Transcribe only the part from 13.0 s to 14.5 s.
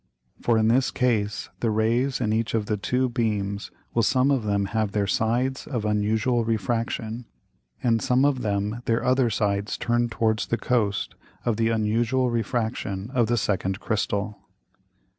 of the second Crystal.